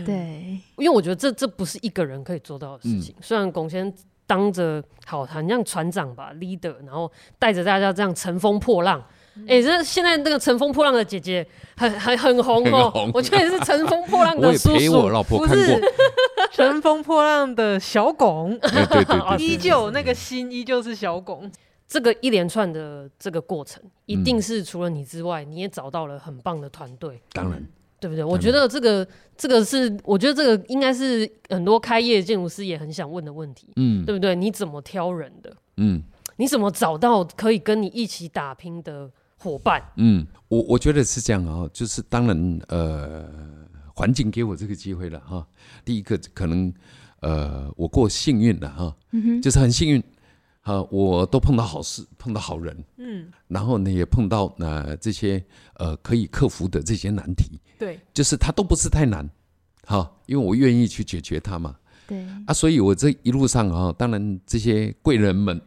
[0.06, 3.16] 对，因为我觉得这这不是一个人可以做到的事情。
[3.24, 3.92] 虽然龚先
[4.28, 9.04] 当着好好像船长吧，leader，然后带着大家这样乘风破浪。
[9.42, 11.46] 哎、欸，这现在那个乘风破浪的姐姐
[11.76, 14.70] 很很很红哦，红我觉得是乘风破浪的叔叔。
[14.70, 15.90] 我也陪我老婆看过
[16.54, 21.52] 乘风破浪的小巩，对对对对，依旧那个心依旧是小巩。
[21.88, 27.22] 这个一连串的这个过程，一定是除了你之外，你也找到了很棒的团队。
[27.32, 27.64] 当然，
[28.00, 28.24] 对不对？
[28.24, 33.70] 我觉得这个这个是，我觉得这个应该是很多开业建筑师也很想问的问题。
[33.76, 34.36] 嗯，对不对？
[34.36, 35.54] 你怎么挑人的？
[35.78, 36.02] 嗯，
[36.38, 39.12] 你怎么找到可以跟你一起打拼的？
[39.38, 43.30] 伙伴，嗯，我我觉得是这样啊、哦，就是当然，呃，
[43.94, 45.46] 环境给我这个机会了哈。
[45.84, 46.74] 第一个可能，
[47.20, 50.04] 呃，我过幸运了哈，嗯、就是很幸运，
[50.62, 55.44] 啊，我都碰到好事，碰到好人，嗯，然后呢也碰到呃这些
[55.76, 59.30] 呃可以克服的这些难题，对，就是它都不是太难，
[59.86, 61.76] 哈，因为我愿意去解决它嘛，
[62.08, 65.66] 对，啊，所以我这一路上啊，当然这些贵人们，哈。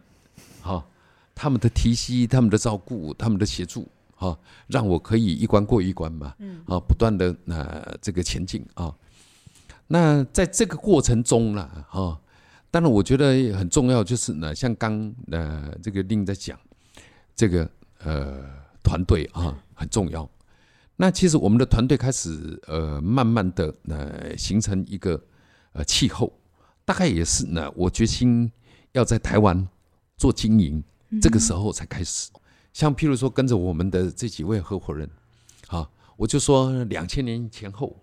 [1.40, 8.92] 他们的提携，他们的照顾，他们的协助，哈，让我可以一关过一关嘛，嗯，啊，不断的呃这个前进啊。
[9.87, 12.20] 那在这个过程中呢，哈，
[12.72, 16.59] 当然我觉得很重要，就是呢，像刚呃这个令在讲，
[17.37, 17.70] 这个
[18.01, 18.42] 呃
[18.83, 20.29] 团队啊很重要。
[20.96, 25.22] 那其实我们的团队开始呃慢慢的呃形成一个
[25.72, 26.33] 呃气候，
[26.85, 28.51] 大概也是呢，我决心
[28.90, 29.68] 要在台湾
[30.16, 30.83] 做经营。
[31.21, 32.31] 这个时候才开始，
[32.73, 35.09] 像譬如说跟着我们的这几位合伙人，
[35.68, 37.97] 啊，我就说两千年前后，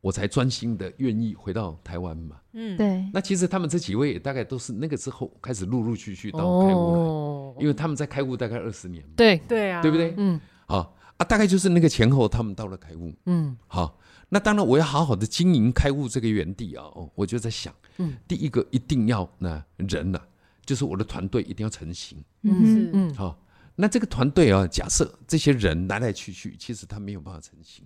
[0.00, 2.36] 我才专心的愿意回到台湾嘛。
[2.52, 3.04] 嗯，对。
[3.12, 9.04] 那其实他们这几位大概都是那个之后开始陆陆续续到开悟来，哦、因为他们在开悟大概二十年。
[9.16, 10.14] 对对啊，对不对？
[10.16, 10.40] 嗯。
[10.66, 13.12] 好啊，大概就是那个前后，他们到了开悟。
[13.26, 13.56] 嗯。
[13.66, 20.28] 好，那当然我要好好的经营开悟这个园地啊，我就在想，嗯，第一个一定要那人呢、啊。
[20.64, 22.90] 就是我的团队一定要成型，嗯。
[22.92, 23.38] 嗯，好，
[23.76, 27.84] 那这个团队啊，假设这些人来来去去，其实他没有办法成型，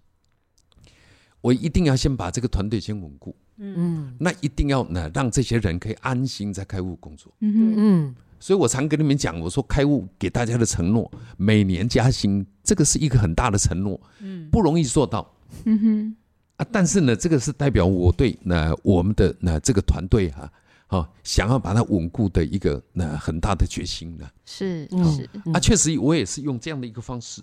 [1.40, 3.74] 我一定要先把这个团队先稳固，嗯。
[3.76, 16.16] 嗯，那一定要呢让这些人可以安心在开悟工作，嗯嗯，所以我常跟你们讲，我说开悟给大家的承诺，每年加薪，这个是一个很大的承诺，嗯，不容易做到，嗯哼，
[16.56, 20.50] 啊，但是呢，这个是代表我对那我们的那这个团队哈。
[20.90, 27.42] 好，想要把它稳固的一个那很大的决心呢，是是啊，确实我也是用这样的一个方式，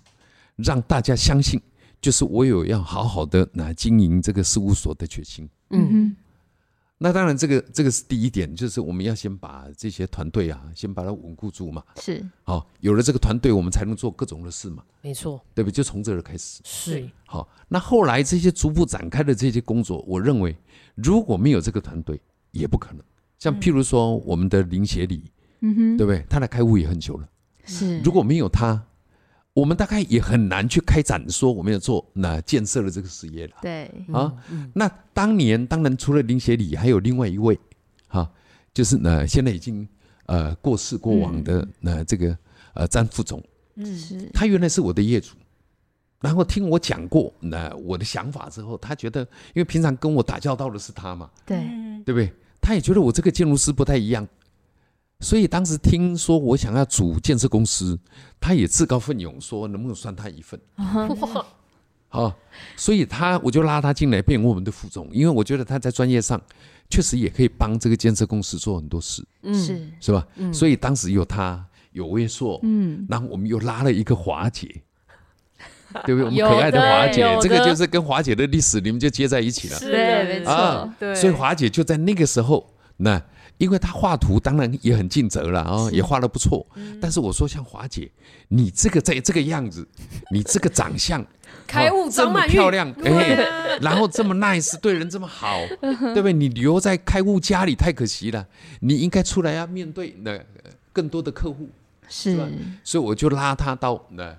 [0.56, 1.60] 让大家相信，
[2.00, 5.48] 就是我有要好好的那经营这个事务所的决心。
[5.70, 6.16] 嗯哼，
[6.98, 11.84] 那当然这个这个是第一点，就是我们要先把这些团队啊，先把它稳固住嘛。
[12.00, 14.82] 是，好，有了这个团队，我们才能做各种的事嘛。
[15.02, 15.74] 没错，对不对？
[15.76, 16.60] 就从这儿开始。
[16.64, 20.56] 是，好，那后来这些逐步展开的这些工作，我认为
[20.96, 23.04] 如果没有这个团队，也不可能。
[23.38, 25.22] 像譬如说我们的林协理，
[25.60, 26.24] 嗯哼，对不对？
[26.28, 27.28] 他来开悟也很久了，
[27.64, 28.00] 是。
[28.00, 28.82] 如果没有他，
[29.52, 33.56] 我们大概也很难去开展说我们要做那建设的这个事业了。
[33.62, 34.34] 对，啊，
[34.74, 37.58] 那当年当然除了林协理，还有另外一位，
[38.08, 38.30] 哈，
[38.74, 39.88] 就是呢现在已经
[40.26, 42.36] 呃过世过往的那这个
[42.74, 43.42] 呃詹副总，
[43.76, 44.30] 嗯，是。
[44.32, 45.34] 他原来是我的业主，
[46.20, 49.20] 然后听我讲过那我的想法之后，他觉得
[49.54, 51.58] 因为平常跟我打交道的是他嘛，对，
[52.04, 52.32] 对不对？
[52.66, 54.26] 他也觉得我这个建筑师不太一样，
[55.20, 57.96] 所以当时听说我想要组建设公司，
[58.40, 60.60] 他也自告奋勇说能不能算他一份。
[62.08, 62.34] 好，
[62.74, 66.42] 所以他我就拉他进来变我们的副总，因为我觉得他在专业上
[66.90, 69.88] 确实也可以帮这个建设公司做很多事，是。
[70.00, 70.26] 是吧？
[70.52, 74.82] 所以当时有他有威硕，嗯，然后我们又拉了一个华姐，
[76.04, 76.24] 对不对？
[76.26, 79.78] 我们可爱的华姐，这个就是跟华姐的历史，你们就接在一起了。
[79.78, 80.92] 是，没错。
[80.98, 83.20] 对，所以华姐就在那个时候，那
[83.58, 86.66] 因为她画图当然也很尽责了啊，也画的不错。
[87.00, 88.10] 但是我说像华姐，
[88.48, 89.86] 你这个在这个样子，
[90.30, 91.24] 你这个长相，
[91.66, 96.32] 开悟这么漂亮，哎，然后这么 nice，对人这么好， 对不对？
[96.32, 98.46] 你留在开悟家里太可惜了，
[98.80, 100.38] 你应该出来要面对那
[100.92, 101.70] 更多的客户，
[102.08, 102.46] 是吧？
[102.84, 104.36] 所以我就拉她到那。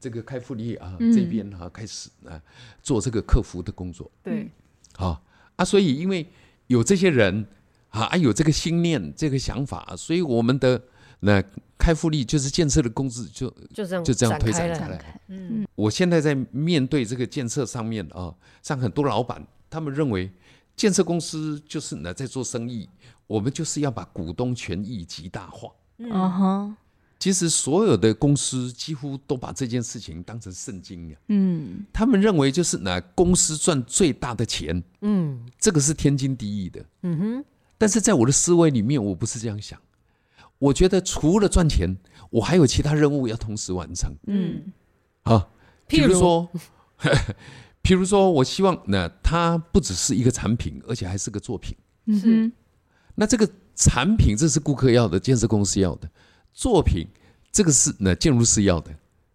[0.00, 2.40] 这个开复利啊，这边哈开始啊
[2.82, 4.10] 做这个客服的工作。
[4.22, 4.50] 对，
[4.94, 5.22] 好
[5.56, 6.26] 啊，所以因为
[6.68, 7.46] 有这些人
[7.90, 10.80] 啊，有这个心念、这个想法，所以我们的
[11.20, 11.42] 那
[11.76, 15.20] 开复利就是建设的公司就就这样就这样推展开来。
[15.28, 20.30] 嗯，我现在在面对这个建设上面啊，像很多老板，他们认为
[20.76, 22.88] 建设公司就是呢在做生意，
[23.26, 25.70] 我们就是要把股东权益极大化。
[25.98, 26.76] 嗯哼。
[27.18, 31.16] 其实所有的公司几乎都把这件事情当成圣经了。
[31.28, 36.84] 嗯，他们认为就是呢，公司赚最大的钱，嗯，这个是天经地义的。
[37.02, 37.44] 嗯哼，
[37.76, 39.78] 但是在我的思维里面，我不是这样想。
[40.58, 41.96] 我觉得除了赚钱，
[42.30, 44.12] 我还有其他任务要同时完成。
[44.26, 44.72] 嗯，
[45.22, 45.50] 好，
[45.88, 46.50] 譬如譬如说，
[47.82, 51.76] 譬 如说我希望那它不只是一个产品，而且还是个作品。
[52.06, 52.52] 嗯哼，
[53.14, 56.08] 那这个产品，这是顾客要的，建设公司要的；
[56.52, 57.06] 作品，
[57.52, 58.90] 这个是呢建筑师要的。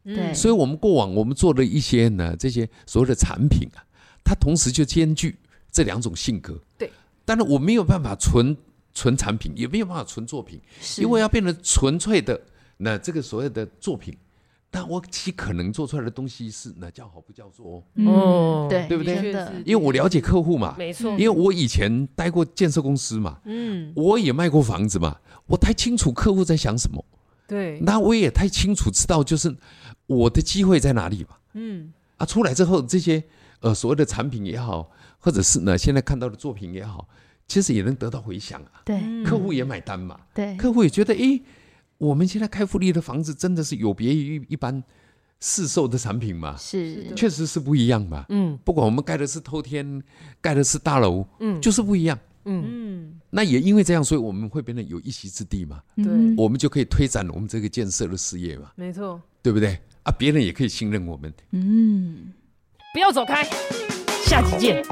[0.05, 3.80] 对，所以，我们过往我们做的一些呢，这些所谓的产品啊，
[4.22, 5.38] 它同时就兼具
[5.72, 6.59] 这两种性格。
[6.78, 6.91] 对，
[7.24, 8.55] 但是我没有办法纯
[8.93, 10.59] 纯产品，也没有办法纯作品，
[10.97, 12.38] 因为要变成纯粹的
[12.76, 14.14] 那这个所谓的作品，
[14.74, 17.84] 那我其可能做出来的东西是那叫好不叫座哦。
[17.93, 19.15] 嗯，对，对不对，
[19.63, 27.05] 因为我了解客户嘛，没错，因为我以前待过建设公司嘛，嗯，我也卖过房子嘛，我太清楚客户在想什么，
[27.47, 29.55] 对，那我也太清楚知道就是
[30.07, 31.38] 我的机会在哪里嘛。
[31.53, 33.24] 嗯，啊，出来之后这些
[33.59, 37.07] 呃所谓的产品也好，或者是呢现在看到的作品也好，
[37.47, 41.43] 其实也能得到回响啊，对，客户也买单嘛，对，客户也觉得，诶，
[41.97, 44.83] 我们现在开福利的房子真的是有别于一般
[45.39, 46.55] 市售的产品吗？
[46.57, 47.13] 是。
[47.15, 48.25] 确实是不一样嘛。
[48.29, 48.57] 嗯。
[48.63, 50.01] 不管我们盖的是偷天
[50.41, 51.61] 盖的是大楼嗯。
[51.61, 52.19] 就是不一样。
[52.45, 53.19] 嗯。
[53.29, 55.81] 那也因为这样所以我们会变得有一席之地嘛。
[55.95, 56.05] 对。
[56.37, 58.71] 我们就可以推展我们这个建设的事业嘛。
[58.75, 59.21] 没错。
[59.41, 59.79] 对不对？
[60.03, 61.33] 啊别人也可以信任我们。
[61.51, 62.33] 嗯。
[62.93, 63.47] 不要走开。
[64.25, 64.83] 下集见。